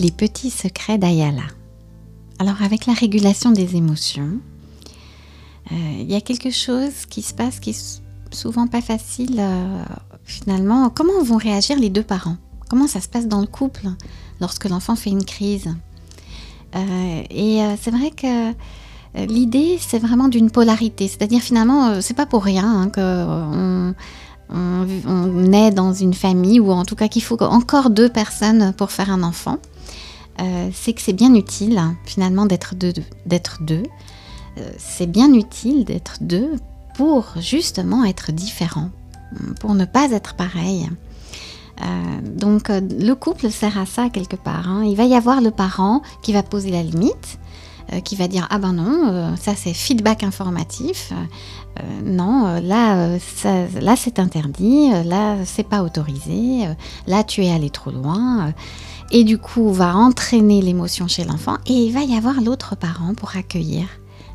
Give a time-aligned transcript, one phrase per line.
[0.00, 1.42] Les petits secrets d'Ayala.
[2.38, 4.38] Alors avec la régulation des émotions,
[5.72, 9.82] euh, il y a quelque chose qui se passe qui est souvent pas facile euh,
[10.24, 10.88] finalement.
[10.88, 12.36] Comment vont réagir les deux parents?
[12.68, 13.88] Comment ça se passe dans le couple
[14.40, 15.74] lorsque l'enfant fait une crise?
[16.76, 18.52] Euh, Et c'est vrai que
[19.26, 23.94] l'idée c'est vraiment d'une polarité, c'est-à-dire finalement c'est pas pour rien hein, on,
[24.50, 29.10] est dans une famille ou en tout cas qu'il faut encore deux personnes pour faire
[29.10, 29.58] un enfant.
[30.40, 32.92] Euh, c'est que c'est bien utile finalement d'être deux.
[33.26, 33.82] D'être deux.
[34.58, 36.52] Euh, c'est bien utile d'être deux
[36.94, 38.90] pour justement être différent,
[39.60, 40.88] pour ne pas être pareil.
[41.80, 41.84] Euh,
[42.24, 44.68] donc le couple sert à ça quelque part.
[44.68, 44.84] Hein.
[44.84, 47.38] Il va y avoir le parent qui va poser la limite,
[48.04, 51.12] qui va dire ah ben non, ça c'est feedback informatif.
[52.04, 53.16] non, là,
[53.80, 56.68] là c'est interdit, là c'est pas autorisé,
[57.06, 58.52] là tu es allé trop loin
[59.10, 63.14] et du coup va entraîner l'émotion chez l'enfant et il va y avoir l'autre parent
[63.14, 63.86] pour accueillir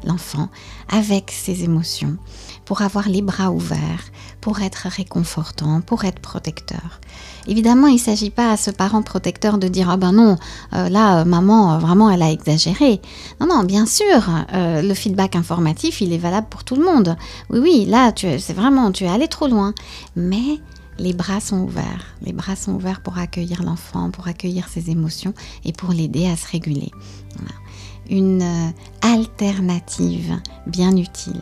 [0.05, 0.49] l'enfant
[0.89, 2.17] avec ses émotions,
[2.65, 4.03] pour avoir les bras ouverts,
[4.41, 6.99] pour être réconfortant, pour être protecteur.
[7.47, 10.37] Évidemment, il ne s'agit pas à ce parent protecteur de dire ah ben non,
[10.73, 13.01] euh, là euh, maman euh, vraiment elle a exagéré.
[13.39, 17.15] Non non, bien sûr, le feedback informatif il est valable pour tout le monde.
[17.49, 19.73] Oui oui, là c'est vraiment tu es allé trop loin,
[20.15, 20.59] mais
[20.99, 22.15] les bras sont ouverts.
[22.21, 25.33] Les bras sont ouverts pour accueillir l'enfant, pour accueillir ses émotions
[25.65, 26.91] et pour l'aider à se réguler.
[28.09, 28.69] Une euh,
[29.01, 31.41] alternative bien utile.